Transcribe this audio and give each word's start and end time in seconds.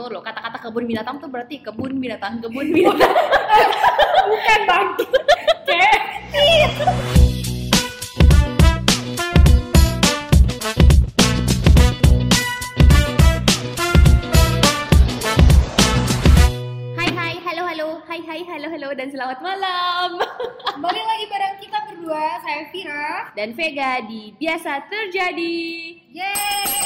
Tuh 0.00 0.08
lo 0.08 0.24
kata-kata 0.24 0.56
kebun 0.64 0.88
binatang 0.88 1.20
tuh 1.20 1.28
berarti 1.28 1.60
kebun 1.60 2.00
binatang, 2.00 2.40
kebun 2.40 2.72
binatang. 2.72 3.12
Bukan 4.32 4.60
bang. 4.64 4.88
Kayak 5.68 5.96
hai 16.96 17.10
hai, 17.12 17.34
halo 17.44 17.62
halo, 17.68 17.88
hai 18.08 18.20
hai, 18.24 18.40
halo 18.48 18.72
halo 18.72 18.88
dan 18.96 19.12
selamat 19.12 19.44
malam. 19.44 20.16
kembali 20.80 21.02
lagi 21.04 21.24
bareng 21.28 21.56
kita 21.60 21.78
berdua. 21.92 22.40
Saya 22.40 22.72
Vira. 22.72 23.36
Dan 23.36 23.52
Vega 23.52 24.00
di 24.08 24.32
biasa 24.32 24.80
terjadi. 24.88 25.68
Yeay. 26.08 26.80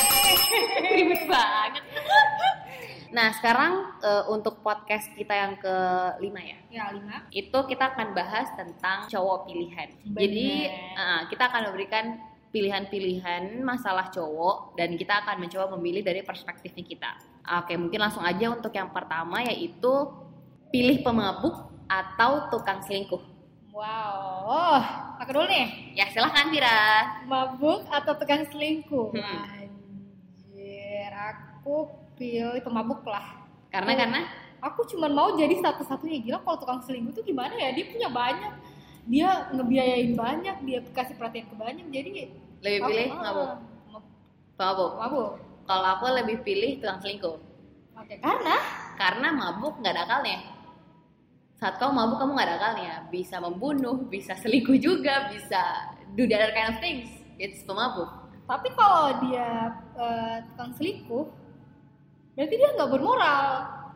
Ribet 0.98 1.22
banget. 1.30 1.93
Nah 3.14 3.30
sekarang 3.38 3.94
eh, 4.02 4.24
untuk 4.26 4.58
podcast 4.66 5.06
kita 5.14 5.30
yang 5.30 5.54
kelima 5.62 6.42
ya. 6.42 6.58
Ya 6.68 6.84
lima. 6.90 7.30
itu 7.30 7.58
kita 7.70 7.94
akan 7.94 8.10
bahas 8.10 8.50
tentang 8.58 9.06
cowok 9.06 9.46
pilihan. 9.46 9.88
Bener. 10.02 10.18
Jadi 10.18 10.50
uh, 10.98 11.22
kita 11.30 11.46
akan 11.46 11.70
memberikan 11.70 12.18
pilihan-pilihan 12.50 13.62
masalah 13.62 14.10
cowok 14.10 14.74
dan 14.74 14.98
kita 14.98 15.22
akan 15.22 15.42
mencoba 15.42 15.74
memilih 15.78 16.02
dari 16.02 16.26
perspektifnya 16.26 16.82
kita. 16.82 17.10
Oke, 17.62 17.78
mungkin 17.78 18.02
langsung 18.02 18.26
aja 18.26 18.50
untuk 18.50 18.74
yang 18.74 18.90
pertama 18.90 19.42
yaitu 19.46 19.90
pilih 20.74 21.02
pemabuk 21.06 21.70
atau 21.86 22.50
tukang 22.50 22.82
selingkuh. 22.82 23.22
Wow. 23.74 24.46
Oh, 24.46 24.82
aku 25.18 25.30
dulu 25.34 25.46
nih. 25.50 25.98
Ya 25.98 26.06
silahkan 26.10 26.46
Vira. 26.50 27.22
Mabuk 27.26 27.86
atau 27.90 28.14
tukang 28.14 28.46
selingkuh? 28.46 29.10
Hmm. 29.14 29.66
Anjir, 29.66 31.10
aku 31.10 31.90
pilih 32.16 32.60
pemabuk 32.60 33.02
lah. 33.04 33.42
Karena 33.68 33.92
Oh. 33.92 33.98
karena 33.98 34.20
Aku 34.64 34.80
cuma 34.88 35.04
mau 35.06 35.36
jadi 35.36 35.60
satu-satunya 35.60 36.24
gila 36.24 36.40
kalau 36.40 36.56
tukang 36.56 36.80
selingkuh 36.80 37.12
tuh 37.12 37.20
gimana 37.20 37.52
ya? 37.52 37.68
Dia 37.70 37.84
punya 37.84 38.08
banyak. 38.08 38.52
Dia 39.04 39.28
ngebiayain 39.52 40.16
banyak, 40.16 40.56
dia 40.64 40.80
kasih 40.88 41.20
perhatian 41.20 41.44
ke 41.44 41.54
banyak. 41.54 41.84
Jadi 41.92 42.32
lebih 42.64 42.80
aku- 42.80 42.88
pilih 42.88 43.06
ah, 43.06 43.20
mabuk. 43.20 43.48
mab- 43.92 44.08
Pemabuk. 44.56 44.92
Mabuk. 44.96 45.30
Kalau 45.66 45.88
aku 45.90 46.04
lebih 46.16 46.36
pilih 46.40 46.80
tukang 46.80 46.96
selingkuh. 46.96 47.36
Oke, 47.94 48.14
karena 48.18 48.56
Karena 48.94 49.28
mabuk 49.30 49.74
nggak 49.76 49.92
ada 49.92 50.02
akalnya. 50.06 50.38
Saat 51.54 51.76
kamu 51.76 51.92
mabuk 51.92 52.16
kamu 52.16 52.30
nggak 52.32 52.48
ada 52.48 52.56
akalnya. 52.56 52.94
Bisa 53.10 53.36
membunuh, 53.38 54.00
bisa 54.06 54.32
selingkuh 54.34 54.78
juga, 54.78 55.28
bisa 55.28 55.60
do 56.10 56.24
the 56.24 56.32
other 56.32 56.52
kind 56.52 56.72
of 56.72 56.78
things. 56.78 57.12
It's 57.36 57.60
pemabuk. 57.62 58.08
tapi 58.44 58.72
kalau 58.72 59.20
dia 59.20 59.72
eh, 59.92 60.36
tukang 60.48 60.72
selingkuh, 60.72 61.24
berarti 62.34 62.54
dia 62.58 62.68
nggak 62.74 62.90
bermoral. 62.90 63.46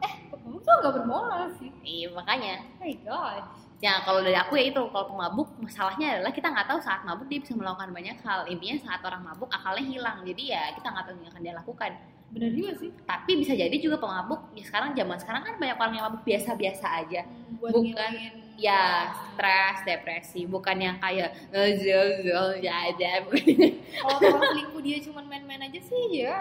Eh, 0.02 0.12
pemabuk 0.30 0.62
tuh 0.62 0.74
nggak 0.78 0.94
bermoral 0.94 1.44
sih. 1.58 1.70
Iya 1.82 2.14
makanya. 2.14 2.54
Oh 2.78 2.86
my 2.86 2.94
gosh. 3.02 3.46
Ya 3.78 4.02
kalau 4.02 4.26
dari 4.26 4.34
aku 4.34 4.58
ya 4.58 4.74
itu 4.74 4.82
kalau 4.90 5.06
pemabuk 5.14 5.54
masalahnya 5.62 6.18
adalah 6.18 6.34
kita 6.34 6.50
nggak 6.50 6.66
tahu 6.66 6.80
saat 6.82 7.06
mabuk 7.06 7.30
dia 7.30 7.38
bisa 7.38 7.54
melakukan 7.54 7.94
banyak 7.94 8.18
hal. 8.26 8.46
Intinya 8.50 8.76
saat 8.82 9.00
orang 9.06 9.22
mabuk 9.22 9.50
akalnya 9.54 9.86
hilang. 9.86 10.18
Jadi 10.26 10.42
ya 10.50 10.74
kita 10.74 10.86
nggak 10.90 11.04
tahu 11.06 11.14
yang 11.22 11.30
akan 11.30 11.42
dia 11.46 11.54
lakukan. 11.54 11.90
Bener 12.28 12.50
juga 12.52 12.70
sih. 12.76 12.90
Tapi 13.06 13.30
bisa 13.38 13.52
jadi 13.54 13.76
juga 13.78 13.96
pemabuk. 14.02 14.50
Ya 14.58 14.66
sekarang 14.66 14.98
zaman 14.98 15.16
sekarang 15.22 15.42
kan 15.46 15.54
banyak 15.62 15.76
orang 15.78 15.94
yang 15.94 16.04
mabuk 16.10 16.22
biasa-biasa 16.26 16.86
aja. 17.06 17.22
Hmm, 17.22 17.58
buat 17.62 17.70
Bukan. 17.70 17.86
ngilangin 17.86 18.34
Ya 18.58 19.06
stres, 19.30 19.86
depresi, 19.86 20.42
bukan 20.44 20.74
yang 20.76 20.98
kayak 20.98 21.30
"Eh, 21.48 21.78
zul, 21.78 22.08
zul, 22.20 22.58
ya 22.58 22.90
aja. 22.90 23.22
kalau 24.02 24.18
selingkuh 24.44 24.82
dia 24.82 24.98
cuma 24.98 25.22
main-main 25.22 25.62
aja 25.62 25.78
sih 25.78 26.26
ya 26.26 26.34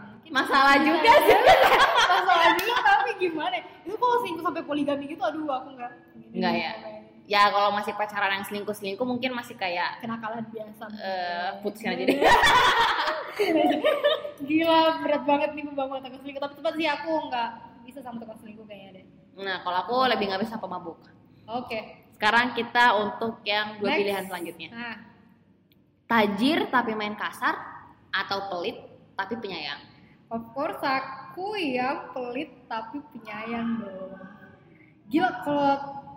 mungkin 0.00 0.30
Masalah 0.30 0.78
juga 0.78 1.10
ya. 1.10 1.38
masalah 2.14 2.54
juga 2.54 2.74
tapi 2.78 3.10
gimana 3.18 3.56
itu 3.82 3.94
kalau 3.94 4.16
selingkuh 4.22 4.44
sampai 4.44 4.62
poligami 4.62 5.04
gitu 5.08 5.18
aduh 5.20 5.42
aku 5.48 5.74
nggak 5.74 5.90
Nggak 6.32 6.54
ya? 6.54 6.72
Ya 7.26 7.42
kalau 7.50 7.74
masih 7.74 7.90
pacaran 7.92 8.30
yang 8.32 8.46
selingkuh-selingkuh 8.46 9.02
mungkin 9.02 9.34
masih 9.34 9.58
kayak 9.58 9.98
kenakalan 9.98 10.46
biasa 10.46 10.84
eh 10.96 11.50
putusin 11.60 11.90
aja 11.90 12.04
deh. 12.04 12.18
gila 14.40 14.80
berat 15.02 15.22
banget 15.24 15.50
nih 15.52 15.64
membangun 15.64 15.98
tukang 15.98 16.20
selingkuh 16.20 16.42
tapi 16.42 16.54
tempat 16.54 16.72
sih 16.74 16.86
aku 16.86 17.10
nggak 17.26 17.48
bisa 17.82 17.98
sama 18.00 18.22
tukang 18.22 18.38
selingkuh 18.38 18.62
kayaknya 18.64 19.02
deh 19.02 19.04
Nah 19.36 19.60
kalau 19.60 19.78
aku 19.82 19.94
lebih 20.06 20.26
nggak 20.26 20.42
bisa 20.42 20.56
pemabuk. 20.56 20.96
Oke. 21.46 21.80
Sekarang 22.16 22.56
kita 22.56 22.84
untuk 22.96 23.44
yang 23.44 23.76
dua 23.76 23.92
Next. 23.92 24.00
pilihan 24.00 24.24
selanjutnya. 24.26 24.68
nah. 24.72 24.96
Tajir 26.06 26.70
tapi 26.70 26.94
main 26.94 27.18
kasar 27.18 27.58
atau 28.14 28.46
pelit 28.46 28.78
tapi 29.18 29.34
penyayang. 29.42 29.82
of 30.26 30.42
course 30.54 30.78
aku 30.82 31.54
yang 31.58 32.10
pelit 32.14 32.50
tapi 32.70 33.02
penyayang 33.14 33.82
dong. 33.82 34.14
Gila 35.10 35.30
kalau 35.42 35.74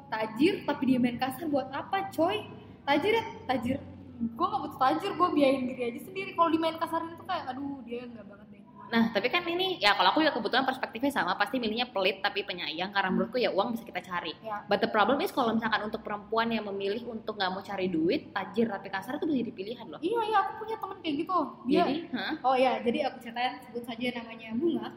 tajir 0.09 0.65
tapi 0.65 0.93
dia 0.93 0.99
main 1.01 1.17
kasar 1.17 1.45
buat 1.49 1.69
apa 1.73 2.09
coy? 2.13 2.45
Tajir 2.85 3.17
ya? 3.17 3.23
Tajir. 3.49 3.77
Gue 4.19 4.45
gak 4.45 4.61
butuh 4.65 4.79
tajir 4.81 5.11
gue 5.15 5.29
biayain 5.33 5.63
diri 5.69 5.81
aja 5.89 5.99
sendiri. 6.05 6.33
Kalau 6.37 6.49
dimain 6.53 6.77
kasarin 6.77 7.13
itu 7.13 7.23
kayak 7.25 7.45
aduh 7.49 7.79
dia 7.85 8.03
nggak 8.05 8.25
banget 8.29 8.47
Nah 8.89 9.09
tapi 9.09 9.29
kan 9.29 9.45
ini 9.45 9.77
ya 9.77 9.93
kalau 9.93 10.09
aku 10.09 10.19
ya 10.19 10.29
kebetulan 10.29 10.65
perspektifnya 10.65 11.09
sama 11.09 11.33
pasti 11.33 11.57
milihnya 11.57 11.87
pelit 11.87 12.19
tapi 12.19 12.41
penyayang 12.41 12.89
karena 12.89 13.09
menurutku 13.09 13.37
ya 13.37 13.49
uang 13.49 13.73
bisa 13.73 13.85
kita 13.85 14.01
cari. 14.01 14.33
ya 14.41 14.65
But 14.65 14.81
the 14.81 14.89
problem 14.89 15.21
is 15.21 15.29
kalau 15.29 15.53
misalkan 15.53 15.85
untuk 15.85 16.01
perempuan 16.01 16.49
yang 16.49 16.65
memilih 16.65 17.05
untuk 17.05 17.37
nggak 17.37 17.49
mau 17.49 17.61
cari 17.61 17.85
duit, 17.85 18.33
tajir 18.33 18.65
tapi 18.65 18.89
kasar 18.89 19.15
itu 19.15 19.25
bisa 19.25 19.37
jadi 19.39 19.53
pilihan 19.53 19.85
loh. 19.87 19.99
iya 19.99 20.19
iya 20.25 20.37
aku 20.41 20.65
punya 20.65 20.75
temen 20.75 20.97
kayak 20.99 21.15
gitu 21.21 21.37
dia 21.65 21.83
Jadi, 21.85 21.95
hah? 22.11 22.33
oh 22.43 22.55
ya 22.57 22.71
jadi 22.81 22.97
aku 23.07 23.17
ceritain 23.19 23.61
sebut 23.61 23.83
saja 23.83 24.05
namanya 24.15 24.49
bunga 24.53 24.87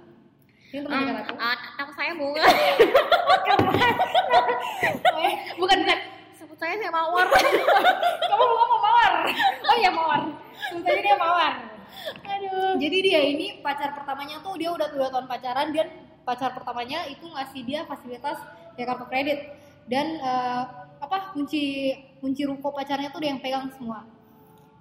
ini 0.72 0.80
teman 0.80 1.04
dekat 1.04 1.24
aku 1.28 1.36
Ah, 1.36 1.56
anak 1.76 1.92
saya 1.92 2.12
bunga. 2.16 2.42
Bukan 5.60 5.78
bukan. 5.84 5.98
Sebut 6.32 6.56
saya 6.56 6.74
saya 6.74 6.88
mawar. 6.90 7.28
kamu 7.28 8.44
bunga 8.48 8.64
mau 8.66 8.80
mawar 8.80 9.12
sebut 10.72 10.82
saja 10.82 11.00
dia 11.02 11.16
mawar 11.16 11.52
Aduh. 12.24 12.71
Jadi 12.82 12.98
dia 12.98 13.22
ini 13.22 13.62
pacar 13.62 13.94
pertamanya 13.94 14.42
tuh 14.42 14.58
dia 14.58 14.74
udah 14.74 14.90
dua 14.90 15.06
tahun 15.06 15.30
pacaran 15.30 15.70
dan 15.70 15.86
pacar 16.26 16.50
pertamanya 16.50 17.06
itu 17.06 17.22
ngasih 17.30 17.62
dia 17.62 17.86
fasilitas 17.86 18.42
ya 18.74 18.82
kartu 18.82 19.06
kredit 19.06 19.54
dan 19.86 20.18
eh, 20.18 20.62
apa 20.98 21.30
kunci 21.30 21.94
kunci 22.18 22.42
ruko 22.42 22.74
pacarnya 22.74 23.14
tuh 23.14 23.22
dia 23.22 23.30
yang 23.30 23.38
pegang 23.38 23.70
semua. 23.78 24.02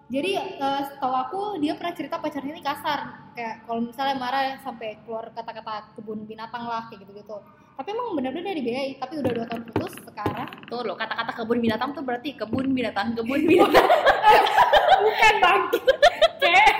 Jadi 0.09 0.33
eh, 0.33 0.81
setahu 0.89 1.13
aku 1.13 1.41
dia 1.61 1.77
pernah 1.77 1.93
cerita 1.93 2.17
pacarnya 2.17 2.57
ini 2.57 2.63
kasar 2.65 3.29
kayak 3.37 3.69
kalau 3.69 3.85
misalnya 3.85 4.17
marah 4.17 4.57
sampai 4.65 4.97
keluar 5.05 5.29
kata-kata 5.29 5.93
kebun 5.93 6.25
binatang 6.25 6.65
lah 6.65 6.89
kayak 6.89 7.05
gitu-gitu. 7.05 7.37
Tapi 7.77 7.87
emang 7.93 8.17
benar-benar 8.17 8.49
dia 8.49 8.57
dibiayai 8.65 8.91
tapi 8.97 9.21
udah 9.21 9.31
dua 9.31 9.45
tahun 9.45 9.61
putus 9.69 9.93
sekarang 10.09 10.49
Tuh 10.69 10.81
loh 10.85 10.97
kata-kata 10.97 11.37
kebun 11.37 11.61
binatang 11.61 11.93
tuh 11.93 12.01
berarti 12.01 12.33
kebun 12.33 12.73
binatang, 12.73 13.13
kebun 13.13 13.45
binatang. 13.49 13.85
bukan 15.01 15.33
bang 15.37 15.61
kayak 16.41 16.71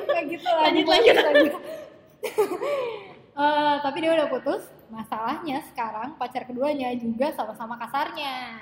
kayak 0.00 0.26
gitu 0.32 0.48
Lanjut, 0.48 0.86
lanjut. 0.88 1.54
Eh, 3.32 3.76
tapi 3.80 4.04
dia 4.04 4.12
udah 4.12 4.28
putus. 4.28 4.68
Masalahnya 4.92 5.64
sekarang 5.72 6.20
pacar 6.20 6.44
keduanya 6.44 6.92
juga 7.00 7.32
sama-sama 7.32 7.80
kasarnya. 7.80 8.60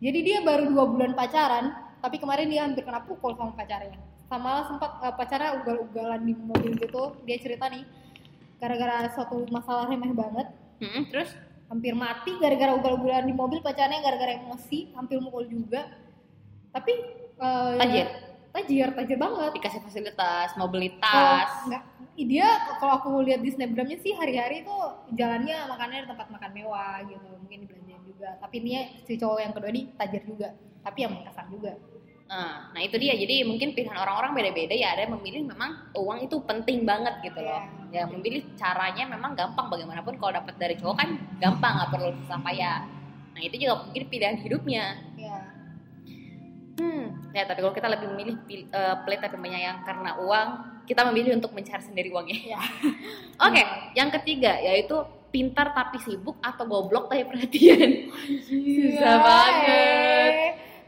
Jadi 0.00 0.18
dia 0.20 0.38
baru 0.44 0.68
dua 0.68 0.84
bulan 0.84 1.12
pacaran 1.16 1.72
tapi 2.00 2.16
kemarin 2.20 2.48
dia 2.48 2.64
hampir 2.64 2.84
kena 2.84 3.00
pukul 3.04 3.32
sama 3.36 3.56
pacarnya. 3.56 3.96
Sama 4.28 4.68
sempat 4.68 5.00
eh, 5.00 5.14
pacarnya 5.16 5.64
ugal-ugalan 5.64 6.20
di 6.28 6.36
mobil 6.36 6.76
gitu. 6.76 7.16
Dia 7.24 7.40
cerita 7.40 7.72
nih 7.72 7.88
gara-gara 8.60 9.08
suatu 9.16 9.48
masalah 9.48 9.88
remeh 9.88 10.12
banget. 10.12 10.52
Hmm, 10.84 11.08
terus? 11.08 11.32
Hampir 11.72 11.96
mati 11.96 12.36
gara-gara 12.36 12.76
ugal-ugalan 12.76 13.24
di 13.24 13.32
mobil 13.32 13.64
pacarnya 13.64 14.04
gara-gara 14.04 14.36
emosi 14.44 14.92
hampir 14.92 15.16
mukul 15.24 15.48
juga. 15.48 15.88
Tapi 16.68 16.92
eh, 17.40 17.76
Tajir? 17.80 18.08
Tajir 18.50 18.88
tajir 18.94 19.18
banget 19.18 19.50
dikasih 19.56 19.80
fasilitas, 19.82 20.54
mobilitas. 20.58 21.48
kalau 21.50 21.68
nggak 21.70 21.82
dia 22.20 22.48
kalau 22.76 23.00
aku 23.00 23.10
lihat 23.24 23.40
di 23.40 23.48
snapgramnya 23.48 23.96
sih 23.96 24.12
hari-hari 24.12 24.60
itu 24.60 24.76
jalannya 25.16 25.56
makannya 25.72 26.04
di 26.04 26.08
tempat 26.10 26.28
makan 26.28 26.50
mewah 26.52 27.00
gitu 27.08 27.30
mungkin 27.40 27.58
dibelanjain 27.64 28.02
juga 28.04 28.36
tapi 28.42 28.54
ini 28.60 28.70
si 29.08 29.16
cowok 29.16 29.40
yang 29.40 29.52
kedua 29.56 29.70
ini 29.72 29.82
tajir 29.96 30.22
juga 30.28 30.52
tapi 30.84 30.98
yang 31.08 31.16
kasar 31.24 31.48
juga 31.48 31.72
Nah, 32.30 32.70
nah 32.70 32.78
itu 32.78 32.94
dia. 32.94 33.18
Jadi 33.18 33.42
mungkin 33.42 33.74
pilihan 33.74 33.98
orang-orang 33.98 34.38
beda-beda 34.38 34.70
ya. 34.70 34.94
Ada 34.94 35.10
yang 35.10 35.18
memilih 35.18 35.50
memang 35.50 35.90
uang 35.98 36.30
itu 36.30 36.38
penting 36.46 36.86
banget 36.86 37.18
gitu 37.26 37.42
loh. 37.42 37.58
Iya. 37.90 37.90
Ya 37.90 38.02
memilih 38.06 38.46
caranya 38.54 39.04
memang 39.10 39.34
gampang 39.34 39.66
bagaimanapun 39.66 40.14
kalau 40.14 40.38
dapat 40.38 40.54
dari 40.54 40.78
cowok 40.78 40.94
kan 40.94 41.18
gampang 41.42 41.74
nggak 41.74 41.90
perlu 41.90 42.14
susah 42.22 42.38
payah. 42.38 42.86
Nah 43.34 43.42
itu 43.42 43.58
juga 43.58 43.82
mungkin 43.82 44.02
pilihan 44.06 44.38
hidupnya. 44.38 45.09
Ya 47.30 47.46
tapi 47.46 47.60
kalau 47.60 47.70
kita 47.70 47.86
lebih 47.86 48.10
memilih 48.10 48.36
pil- 48.42 48.68
eh, 48.68 48.96
pelit 49.02 49.20
tapi 49.20 49.36
menyayang 49.36 49.82
karena 49.82 50.18
uang, 50.18 50.48
kita 50.84 51.06
memilih 51.06 51.38
untuk 51.38 51.50
mencari 51.50 51.80
sendiri 51.80 52.10
uangnya. 52.10 52.56
ya 52.56 52.60
Oke, 53.46 53.62
yang 53.94 54.10
ketiga 54.10 54.58
yaitu 54.58 54.94
pintar 55.30 55.70
tapi 55.70 56.02
sibuk 56.02 56.42
atau 56.42 56.66
goblok 56.66 57.06
tapi 57.06 57.22
perhatian. 57.22 58.10
Susah 58.42 59.16
banget. 59.20 60.32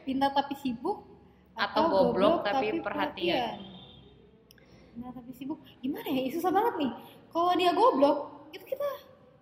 pintar 0.02 0.34
tapi 0.34 0.58
sibuk 0.58 1.06
Atau 1.54 1.86
goblok 1.86 2.42
tapi 2.42 2.80
perhatian. 2.80 3.60
nah 4.92 5.08
tapi 5.08 5.30
sibuk 5.32 5.62
gimana 5.78 6.04
ya 6.04 6.26
susah 6.28 6.50
banget 6.50 6.74
nih 6.76 6.92
kalau 7.28 7.54
dia 7.54 7.72
goblok 7.72 8.18
itu 8.50 8.60
kita 8.66 8.84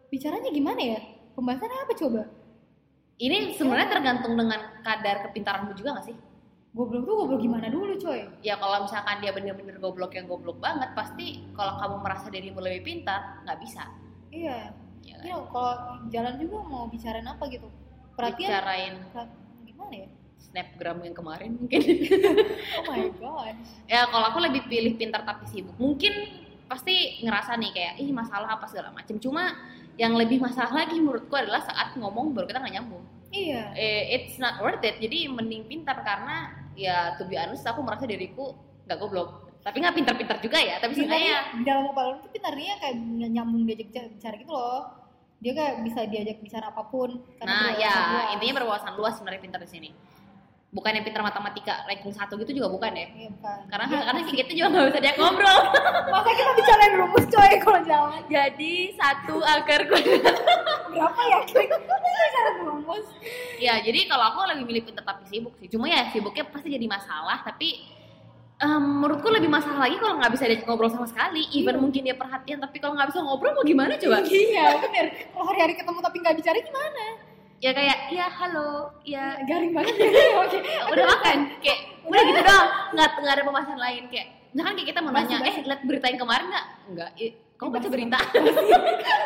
bicaranya 0.06 0.46
gimana 0.46 0.78
ya 0.78 1.00
pembahasannya 1.32 1.78
apa 1.80 1.94
coba 1.96 2.22
Ini 3.16 3.52
sebenarnya 3.52 3.88
tergantung 3.90 4.32
dengan 4.32 4.56
kadar 4.80 5.28
kepintaranmu 5.28 5.74
juga 5.74 5.98
gak 5.98 6.06
sih? 6.08 6.16
Goblok 6.70 7.02
tuh 7.02 7.14
goblok 7.18 7.40
gimana 7.42 7.66
dulu 7.66 7.98
coy 7.98 8.30
Ya 8.46 8.54
kalau 8.58 8.86
misalkan 8.86 9.18
dia 9.18 9.34
bener-bener 9.34 9.76
goblok 9.82 10.14
yang 10.14 10.30
goblok 10.30 10.62
banget, 10.62 10.94
pasti 10.94 11.42
kalau 11.58 11.74
kamu 11.82 11.96
merasa 11.98 12.26
dirimu 12.30 12.62
lebih 12.62 12.82
pintar, 12.86 13.42
nggak 13.42 13.58
bisa. 13.58 13.84
iya 14.30 14.70
Ya, 15.00 15.16
Iya, 15.24 15.36
kalau 15.48 15.96
jalan 16.12 16.36
juga 16.36 16.56
mau 16.68 16.84
bicarain 16.86 17.24
apa 17.24 17.48
gitu 17.48 17.72
perhatian 18.20 18.48
Bicarain 18.52 18.94
gimana 19.64 19.94
ya 19.96 20.08
snapgram 20.40 20.98
yang 21.04 21.16
kemarin 21.16 21.50
mungkin. 21.56 21.80
oh 22.80 22.84
my 22.84 23.08
god 23.16 23.56
ya 23.88 24.08
kalau 24.08 24.26
aku 24.28 24.38
lebih 24.44 24.66
pilih 24.68 24.96
pintar 24.96 25.24
tapi 25.24 25.48
sibuk. 25.48 25.76
Mungkin 25.80 26.12
pasti 26.68 27.20
ngerasa 27.24 27.58
nih 27.58 27.70
kayak 27.72 27.94
ih 28.02 28.10
masalah 28.12 28.60
apa 28.60 28.66
segala 28.68 28.92
macem. 28.92 29.16
Cuma 29.20 29.56
yang 30.00 30.16
lebih 30.16 30.40
masalah 30.40 30.72
lagi 30.84 30.96
menurutku 30.96 31.32
adalah 31.36 31.60
saat 31.60 31.96
ngomong 31.96 32.32
baru 32.32 32.48
kita 32.48 32.60
nggak 32.60 32.74
nyambung. 32.80 33.04
Iya 33.30 33.62
Eh, 33.72 34.02
it's 34.12 34.36
not 34.36 34.58
worth 34.58 34.80
it. 34.80 34.96
Jadi 34.96 35.26
mending 35.26 35.64
pintar 35.64 35.98
karena 36.00 36.36
ya 36.72 37.14
to 37.14 37.24
be 37.24 37.34
honest 37.34 37.62
aku 37.62 37.80
merasa 37.80 38.04
diriku 38.04 38.54
nggak 38.84 38.98
goblok. 38.98 39.30
Tapi 39.60 39.76
nggak 39.76 39.94
pintar-pintar 39.94 40.36
juga 40.38 40.56
ya. 40.56 40.76
Tapi 40.76 40.92
sebenarnya 40.94 41.36
di 41.52 41.62
dalam 41.62 41.88
kepala 41.88 42.06
lu 42.10 42.18
tuh 42.20 42.30
pintarnya 42.30 42.74
kayak 42.78 42.96
nyambung 43.28 43.62
diajak 43.64 43.88
bicara- 44.10 44.36
gitu 44.36 44.50
loh 44.50 44.96
dia 45.36 45.52
kayak 45.52 45.74
bisa 45.80 46.00
diajak 46.04 46.36
bicara 46.38 46.68
apa 46.68 46.84
pun 46.84 47.16
Nah, 47.40 47.72
ya 47.74 47.88
luas. 47.88 48.26
intinya 48.34 48.54
berwawasan 48.58 48.92
luas 48.92 49.16
sebenarnya 49.16 49.40
pintar 49.40 49.56
di 49.58 49.70
sini. 49.70 49.90
Bukan 50.70 50.92
yang 50.92 51.02
pintar 51.02 51.18
matematika 51.20 51.82
ranking 51.82 52.12
satu 52.12 52.38
gitu 52.38 52.54
juga 52.54 52.68
bukan 52.68 52.92
ya? 52.92 53.08
Iya, 53.10 53.28
bukan. 53.32 53.58
Karena 53.66 53.84
Dia 53.86 53.98
karena 54.04 54.20
kayak 54.22 54.36
gitu 54.38 54.52
juga 54.54 54.66
nggak 54.70 54.86
bisa 54.86 54.98
dia 55.00 55.12
ngobrol. 55.16 55.60
masa 56.12 56.30
kita 56.30 56.50
bicarain 56.52 56.92
rumus 56.94 57.24
coy 57.26 57.52
kalau 57.58 57.80
jalan 57.82 58.20
Jadi 58.28 58.72
satu 58.94 59.34
akar 59.40 59.80
kuadrat. 59.84 60.36
berapa 60.88 61.20
ya 61.24 61.38
rumus 62.90 63.06
ya 63.62 63.78
jadi 63.78 64.10
kalau 64.10 64.24
aku 64.34 64.38
lebih 64.50 64.64
milih 64.66 64.82
tapi 64.90 65.22
sibuk 65.30 65.54
sih. 65.62 65.70
Cuma 65.70 65.86
ya 65.86 66.10
sibuknya 66.10 66.42
pasti 66.42 66.74
jadi 66.74 66.82
masalah. 66.84 67.46
Tapi 67.46 67.86
em, 68.58 68.82
menurutku 68.82 69.30
lebih 69.30 69.46
masalah 69.46 69.86
lagi 69.86 69.96
kalau 69.96 70.18
nggak 70.18 70.32
bisa 70.34 70.44
dia 70.44 70.58
ngobrol 70.66 70.90
sama 70.90 71.06
sekali. 71.06 71.46
Even 71.54 71.78
mungkin 71.78 72.02
dia 72.02 72.18
perhatian 72.18 72.58
tapi 72.58 72.82
kalau 72.82 72.98
nggak 72.98 73.14
bisa 73.14 73.20
ngobrol 73.22 73.54
mau 73.54 73.62
gimana 73.62 73.94
coba? 73.94 74.18
iya 74.26 74.74
bener. 74.76 75.06
Kalau 75.30 75.44
hari-hari 75.46 75.74
ketemu 75.78 75.98
tapi 76.02 76.16
nggak 76.18 76.36
bicara 76.36 76.58
gimana? 76.58 77.04
Ya 77.60 77.70
kayak 77.76 77.98
ya 78.10 78.26
halo 78.26 78.70
ya 79.04 79.24
garing 79.48 79.72
banget 79.76 79.94
ya. 79.94 80.08
Oke. 80.42 80.58
Udah 80.90 81.04
makan? 81.06 81.38
Kayak 81.62 81.78
udah. 82.08 82.20
Gitu 82.26 82.40
doang. 82.42 82.68
Nggak 82.96 83.08
nggak 83.20 83.34
ada 83.36 83.42
pembahasan 83.46 83.78
lain. 83.78 84.02
Kayak 84.10 84.26
misalkan 84.50 84.74
kayak 84.74 84.88
kita 84.90 84.98
mau 84.98 85.12
Basi, 85.14 85.30
nanya 85.30 85.46
eh 85.46 85.54
basi. 85.54 85.68
lihat 85.68 85.80
berita 85.86 86.06
yang 86.10 86.20
kemarin 86.20 86.46
nggak? 86.50 86.66
Nggak 86.90 87.10
kamu 87.60 87.70
baca 87.70 87.80
Basi. 87.80 87.92
berita? 87.92 88.18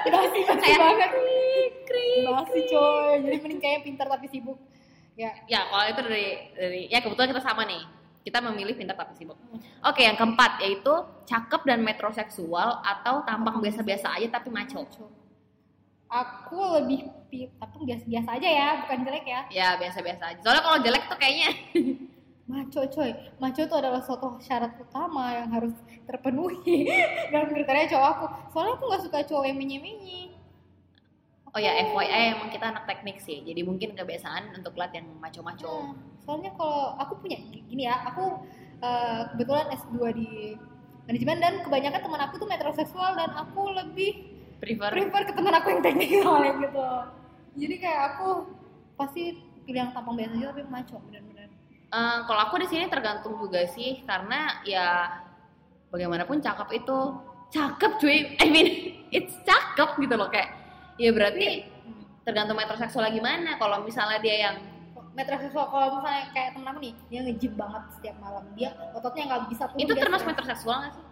Basi 0.05 0.39
basi 0.43 0.59
Kayak- 0.61 0.83
banget 0.83 1.11
basi 2.23 2.61
coy. 2.71 3.13
Jadi 3.25 3.37
mending 3.43 3.61
kayak 3.61 3.81
pintar 3.83 4.07
tapi 4.07 4.27
sibuk. 4.31 4.59
Ya. 5.15 5.31
Ya 5.47 5.67
kalau 5.67 5.85
itu 5.91 6.01
dari 6.07 6.27
dari 6.55 6.81
ya 6.87 6.99
kebetulan 7.03 7.31
kita 7.35 7.43
sama 7.43 7.67
nih. 7.67 7.83
Kita 8.25 8.39
memilih 8.41 8.75
pintar 8.79 8.97
tapi 8.97 9.13
sibuk. 9.19 9.37
Oke 9.83 10.07
yang 10.07 10.15
keempat 10.15 10.63
yaitu 10.63 10.95
cakep 11.25 11.61
dan 11.67 11.83
metroseksual 11.83 12.81
atau 12.81 13.21
tampang 13.25 13.59
biasa-biasa 13.61 14.17
aja 14.17 14.29
tapi 14.41 14.49
maco. 14.49 14.87
Aku 16.09 16.59
lebih 16.79 17.11
pi- 17.27 17.51
tapi 17.59 17.83
biasa-biasa 17.83 18.29
aja 18.39 18.49
ya 18.49 18.69
bukan 18.87 18.99
jelek 19.03 19.25
ya. 19.27 19.41
Ya 19.51 19.69
biasa-biasa 19.75 20.23
aja. 20.31 20.41
Soalnya 20.47 20.63
kalau 20.63 20.79
jelek 20.81 21.05
tuh 21.11 21.19
kayaknya. 21.19 21.51
Maco 22.45 22.85
coy. 22.93 23.09
Maco 23.41 23.61
itu 23.65 23.73
adalah 23.75 24.05
suatu 24.05 24.37
syarat 24.37 24.77
utama 24.77 25.33
yang 25.33 25.49
harus 25.49 25.73
terpenuhi. 26.05 26.85
Dalam 27.33 27.49
kriteria 27.51 27.89
cowok 27.89 28.09
aku. 28.15 28.27
Soalnya 28.53 28.73
aku 28.77 28.85
nggak 28.85 29.03
suka 29.09 29.19
cowok 29.25 29.45
yang 29.49 29.57
menye-menye 29.59 30.34
oh 31.55 31.61
ya 31.63 31.73
FYI 31.87 32.35
emang 32.35 32.51
kita 32.51 32.67
anak 32.67 32.85
teknik 32.91 33.23
sih 33.23 33.39
jadi 33.47 33.63
mungkin 33.63 33.95
kebiasaan 33.95 34.59
untuk 34.59 34.75
yang 34.75 35.07
maco-maco. 35.23 35.95
Nah, 35.95 35.95
soalnya 36.27 36.51
kalau 36.59 36.99
aku 36.99 37.23
punya 37.23 37.39
gini 37.39 37.87
ya 37.87 38.03
aku 38.11 38.43
eh, 38.83 39.23
kebetulan 39.33 39.71
S2 39.71 39.95
di 40.19 40.59
manajemen 41.07 41.39
dan 41.39 41.55
kebanyakan 41.63 42.01
teman 42.03 42.21
aku 42.27 42.35
tuh 42.43 42.49
metroseksual 42.51 43.15
dan 43.15 43.31
aku 43.39 43.71
lebih 43.71 44.35
prefer. 44.59 44.91
prefer 44.91 45.23
ke 45.31 45.33
teman 45.37 45.55
aku 45.55 45.67
yang 45.71 45.83
teknik 45.87 46.11
soalnya 46.27 46.53
gitu. 46.59 46.89
Jadi 47.55 47.75
kayak 47.79 48.01
aku 48.15 48.29
pasti 48.99 49.39
pilih 49.63 49.81
yang 49.89 49.93
tampang 49.95 50.19
biasa 50.19 50.35
aja 50.35 50.47
tapi 50.51 50.63
maco 50.67 50.97
bener-bener. 51.07 51.49
Eh, 51.95 52.19
kalau 52.27 52.41
aku 52.51 52.55
di 52.59 52.67
sini 52.67 52.91
tergantung 52.91 53.39
juga 53.39 53.63
sih 53.71 54.03
karena 54.03 54.59
ya 54.67 55.23
bagaimanapun 55.95 56.43
cakep 56.43 56.83
itu 56.83 56.99
cakep 57.55 57.93
cuy. 58.03 58.19
I 58.43 58.47
mean 58.51 58.69
it's 59.17 59.39
cakep 59.47 60.03
gitu 60.03 60.19
loh 60.19 60.27
kayak 60.27 60.64
ya 61.01 61.11
berarti 61.11 61.67
tergantung 62.25 62.57
metroseksual 62.57 63.11
gimana 63.13 63.61
kalau 63.61 63.85
misalnya 63.85 64.19
dia 64.23 64.37
yang 64.49 64.57
metroseksual 65.15 65.71
kalau 65.71 65.87
misalnya 66.01 66.27
kayak 66.35 66.59
temen 66.59 66.67
aku 66.67 66.79
nih 66.83 66.95
dia 67.07 67.21
nge-gym 67.23 67.55
banget 67.55 67.83
setiap 67.95 68.17
malam. 68.19 68.45
Dia 68.59 68.75
ototnya 68.97 69.23
nggak 69.31 69.43
bisa 69.53 69.65
turun 69.71 69.81
itu 69.83 69.93
termasuk 69.95 70.27
metroseksual 70.27 70.77
nggak 70.83 70.95
sih? 70.99 71.05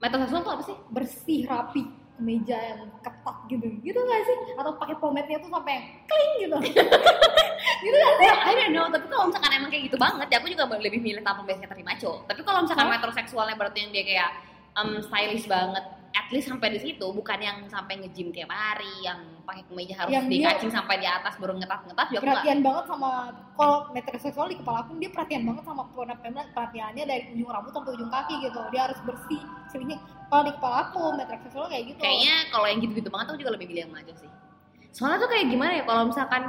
Metroseksual 0.00 0.40
tuh 0.40 0.52
apa 0.56 0.62
sih? 0.64 0.76
Bersih 0.88 1.40
rapi 1.44 1.82
kemeja 2.16 2.56
yang 2.56 2.80
ketat 3.04 3.36
gitu. 3.52 3.66
Gitu 3.84 3.98
nggak 3.98 4.20
sih? 4.24 4.36
Atau 4.56 4.72
pakai 4.80 4.96
pomade-nya 4.96 5.38
tuh 5.44 5.50
sampai 5.52 5.72
yang 5.76 5.86
kling 6.08 6.32
gitu. 6.48 6.56
Gitu 7.82 7.94
nggak 7.98 8.14
sih? 8.18 8.26
I 8.30 8.52
don't 8.58 8.74
know. 8.74 8.86
Tapi 8.90 9.06
kalau 9.10 9.26
misalkan 9.30 9.50
emang 9.58 9.70
kayak 9.70 9.84
gitu 9.90 9.98
banget 9.98 10.26
ya 10.30 10.36
aku 10.38 10.48
juga 10.50 10.64
lebih 10.78 11.00
milih 11.02 11.22
tampang 11.22 11.46
biasanya 11.46 11.70
tapi 11.72 11.82
maco 11.82 12.12
tapi 12.26 12.40
kalau 12.42 12.60
misalkan 12.62 12.86
Hah? 12.90 12.94
metroseksualnya 12.98 13.56
berarti 13.56 13.78
yang 13.86 13.90
dia 13.94 14.04
kayak 14.04 14.30
um, 14.74 15.00
stylish 15.00 15.46
banget. 15.46 15.84
At 16.12 16.28
least 16.28 16.44
sampai 16.44 16.68
di 16.68 16.76
situ 16.76 17.06
bukan 17.08 17.40
yang 17.40 17.64
sampai 17.72 17.96
nge-gym 17.96 18.36
tiap 18.36 18.52
hari 18.52 18.88
yang 19.00 19.16
pakai 19.48 19.64
kemeja 19.64 19.96
harus 19.96 20.12
Yang 20.12 20.26
dia- 20.28 20.44
dikacing 20.44 20.68
sampai 20.68 21.00
di 21.00 21.08
atas 21.08 21.40
baru 21.40 21.56
ngetat-ngetat 21.56 22.06
juga 22.12 22.20
aku 22.20 22.20
nggak. 22.20 22.36
Perhatian 22.36 22.58
banget 22.60 22.84
sama 22.84 23.10
kalau 23.56 23.76
metroseksual 23.96 24.46
di 24.52 24.56
kepala 24.60 24.78
aku 24.84 24.92
dia 25.00 25.08
perhatian 25.08 25.42
banget 25.48 25.64
sama 25.64 25.82
perhatiannya 25.88 27.04
dari 27.08 27.22
ujung 27.32 27.48
rambut 27.48 27.72
sampai 27.72 27.92
ujung 27.96 28.12
kaki 28.12 28.34
gitu. 28.44 28.60
Dia 28.76 28.80
harus 28.92 29.00
bersih 29.08 29.40
selingnya 29.72 29.98
kalau 30.28 30.42
di 30.44 30.52
kepala 30.52 30.76
aku 30.84 31.02
metroseksual 31.16 31.66
kayak 31.72 31.84
gitu. 31.96 32.00
Kayaknya 32.04 32.34
kalau 32.52 32.66
yang 32.68 32.78
gitu-gitu 32.84 33.08
banget 33.08 33.26
aku 33.32 33.38
juga 33.40 33.52
lebih 33.56 33.66
milih 33.72 33.82
yang 33.88 33.92
maco 33.96 34.12
sih. 34.20 34.30
Soalnya 34.92 35.18
tuh 35.24 35.30
kayak 35.32 35.46
gimana 35.48 35.72
ya 35.80 35.84
kalau 35.88 36.02
misalkan 36.12 36.42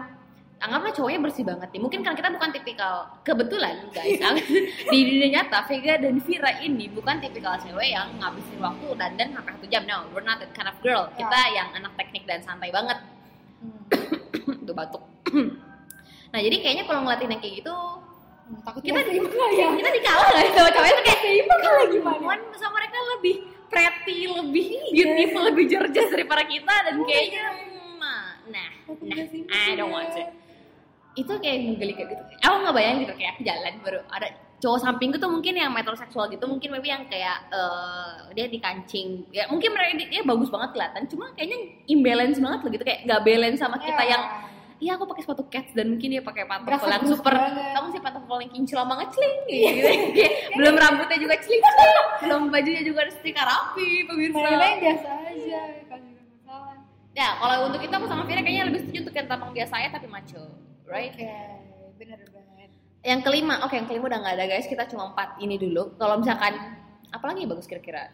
anggaplah 0.64 0.92
cowoknya 0.96 1.20
bersih 1.20 1.44
banget 1.44 1.68
nih. 1.76 1.82
Mungkin 1.84 2.00
kan 2.08 2.16
kita 2.16 2.32
bukan 2.32 2.50
tipikal 2.56 2.96
kebetulan 3.28 3.76
guys. 3.92 4.20
Di 4.92 5.00
dunia 5.04 5.30
nyata 5.40 5.68
Vega 5.68 6.00
dan 6.00 6.16
Vira 6.24 6.52
ini 6.64 6.88
bukan 6.88 7.20
tipikal 7.20 7.60
cewek 7.60 7.92
yang 7.92 8.08
ngabisin 8.18 8.64
waktu 8.64 8.88
dandan 8.96 9.28
sampai 9.36 9.52
satu 9.60 9.68
jam. 9.68 9.84
No 9.84 10.08
we're 10.16 10.24
not 10.24 10.40
that 10.40 10.56
kind 10.56 10.72
of 10.72 10.76
girl. 10.80 11.12
Ya. 11.14 11.28
kita 11.28 11.40
yang 11.52 11.68
anak 11.76 11.92
teknik 12.00 12.24
dan 12.24 12.40
santai 12.40 12.72
banget. 12.72 12.98
Hmm. 13.60 14.64
tuh 14.68 14.76
batuk. 14.76 15.04
Nah 16.34 16.42
jadi 16.42 16.66
kayaknya 16.66 16.90
kalau 16.90 17.06
ngeliatin 17.06 17.30
yang 17.30 17.42
kayak 17.46 17.62
gitu 17.62 17.78
Hmm, 18.44 18.60
takut 18.60 18.84
Kita- 18.84 19.00
lah 19.00 19.52
ya. 19.56 19.68
kita 19.72 19.90
dikalah 19.94 20.26
nggak? 20.28 20.52
Sama 20.52 20.70
cowoknya 20.76 20.94
tuh 21.00 21.06
kayak 21.08 21.20
seimbang 21.24 21.62
lah 21.64 21.86
gimana? 21.88 22.44
sama 22.60 22.74
mereka 22.76 22.98
lebih 23.16 23.36
pretty, 23.72 24.20
lebih 24.28 24.68
beautiful, 24.92 25.42
lebih 25.48 25.66
gorgeous 25.72 26.10
daripada 26.12 26.44
kita 26.44 26.76
dan 26.84 26.96
kayaknya 27.08 27.44
hmm, 27.56 28.04
nah, 28.04 28.36
nah? 28.52 28.70
I 29.48 29.80
don't 29.80 29.96
want 29.96 30.12
to. 30.20 30.43
Itu 31.14 31.34
kayak 31.38 31.58
menggeli 31.66 31.94
kayak 31.94 32.10
gitu. 32.14 32.24
Aku 32.46 32.56
nggak 32.64 32.76
bayangin 32.76 33.00
gitu 33.06 33.14
kayak 33.18 33.32
aku 33.38 33.42
jalan 33.46 33.74
baru. 33.86 34.00
Ada 34.10 34.28
cowok 34.64 34.80
sampingku 34.80 35.20
tuh 35.20 35.28
mungkin 35.28 35.60
yang 35.60 35.76
metroseksual 35.76 36.32
gitu 36.32 36.48
mungkin 36.48 36.72
maybe 36.72 36.88
yang 36.88 37.04
kayak 37.12 37.52
eh, 37.52 38.32
dia 38.32 38.48
dikancing 38.48 39.28
ya 39.36 39.44
mungkin 39.52 39.76
mereka 39.76 40.00
dia, 40.00 40.08
dia 40.08 40.22
bagus 40.24 40.48
banget 40.48 40.72
kelihatan 40.72 41.04
cuma 41.12 41.36
kayaknya 41.36 41.84
imbalance 41.92 42.40
banget 42.40 42.60
loh 42.64 42.72
gitu 42.72 42.84
kayak 42.88 43.00
nggak 43.04 43.22
balance 43.28 43.60
sama 43.60 43.76
kita 43.76 44.00
Ya. 44.08 44.16
yang 44.16 44.24
iya 44.80 44.92
aku 44.96 45.04
pakai 45.04 45.24
sepatu 45.28 45.44
cats 45.52 45.72
dan 45.76 45.92
mungkin 45.92 46.16
dia 46.16 46.24
pakai 46.24 46.44
pantofel 46.48 46.92
yang 46.92 47.08
super. 47.08 47.36
kamu 47.76 47.88
sih 47.92 48.02
pantofel 48.04 48.40
yang 48.40 48.52
kinclong 48.52 48.88
banget 48.88 49.08
celing 49.16 49.36
gitu. 49.48 49.90
Kayak 50.16 50.32
belum 50.56 50.76
rambutnya 50.80 51.18
juga 51.20 51.36
celing 51.44 51.64
celing 51.64 52.08
belum 52.24 52.42
bajunya 52.52 52.82
juga 52.88 53.00
ada 53.04 53.12
setrika 53.16 53.44
rapi 53.44 54.08
pemirsa. 54.08 54.48
Yang 54.48 54.80
biasa 54.80 55.10
aja 55.28 55.62
masalah 55.92 56.76
ya 57.14 57.30
kalau 57.40 57.58
untuk 57.68 57.82
itu 57.84 57.94
aku 57.94 58.08
sama 58.08 58.24
Vira 58.28 58.42
kayaknya 58.42 58.64
lebih 58.72 58.80
setuju 58.84 58.98
untuk 59.08 59.16
yang 59.16 59.28
tampang 59.28 59.52
biasa 59.52 59.76
ya 59.80 59.90
tapi 59.92 60.08
maco 60.08 60.44
right? 60.88 61.14
Oke 61.14 61.28
bener 62.00 62.20
banget. 62.30 62.70
Yang 63.04 63.22
kelima 63.28 63.54
oke 63.64 63.76
yang 63.76 63.88
kelima 63.88 64.06
udah 64.10 64.20
nggak 64.24 64.36
ada 64.40 64.46
guys. 64.48 64.68
Kita 64.68 64.84
cuma 64.90 65.12
empat 65.12 65.40
ini 65.40 65.56
dulu. 65.60 65.96
Kalau 66.00 66.20
misalkan 66.20 66.54
apalagi 67.12 67.46
bagus 67.48 67.68
kira-kira? 67.68 68.10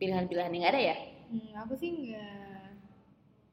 Pilihan-pilihan 0.00 0.50
yang 0.50 0.60
nggak 0.66 0.74
ada 0.74 0.82
ya? 0.82 0.96
Hmm, 1.30 1.50
aku 1.62 1.72
sih 1.78 1.90
enggak 1.94 2.52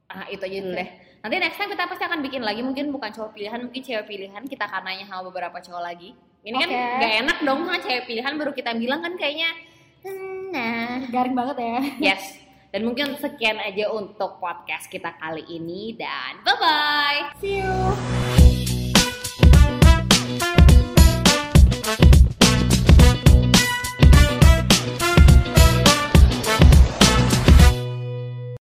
ah 0.10 0.26
itu 0.26 0.42
aja 0.42 0.58
dulu 0.66 0.74
deh. 0.74 0.90
Nanti 1.22 1.36
next 1.38 1.58
time 1.62 1.70
kita 1.70 1.86
pasti 1.86 2.04
akan 2.10 2.20
bikin 2.26 2.42
lagi. 2.42 2.62
Mungkin 2.66 2.90
bukan 2.90 3.14
cowok 3.14 3.38
pilihan 3.38 3.60
mungkin 3.62 3.82
cewek 3.86 4.06
pilihan. 4.10 4.42
Kita 4.50 4.66
akan 4.66 4.82
nanya 4.82 5.06
sama 5.06 5.30
beberapa 5.30 5.62
cowok 5.62 5.84
lagi. 5.86 6.18
Ini 6.42 6.56
kan 6.58 6.70
Oke. 6.72 6.82
nggak 6.98 7.14
enak 7.26 7.38
dong 7.46 7.60
sama 7.68 7.78
cewek 7.86 8.04
pilihan. 8.10 8.34
Baru 8.40 8.52
kita 8.58 8.72
bilang 8.74 9.06
kan 9.06 9.14
kayaknya 9.14 9.54
"Hmm, 10.02 10.50
nah. 10.50 11.06
Garing 11.14 11.36
banget 11.38 11.56
ya. 11.62 11.80
Yes. 12.12 12.24
Dan 12.70 12.86
mungkin 12.86 13.18
sekian 13.18 13.58
aja 13.58 13.90
untuk 13.94 14.38
podcast 14.42 14.90
kita 14.90 15.14
kali 15.22 15.46
ini. 15.46 15.94
Dan 15.94 16.42
bye 16.42 16.58
bye 16.58 17.20
see 17.38 17.62
you 17.62 18.19